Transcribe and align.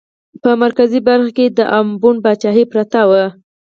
په 0.41 0.49
مرکزي 0.63 0.99
برخه 1.07 1.31
کې 1.37 1.45
د 1.57 1.59
امبون 1.79 2.15
پاچاهي 2.23 2.63
پرته 2.71 3.01
وه. 3.09 3.23